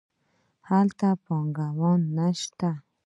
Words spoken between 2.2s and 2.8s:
شته.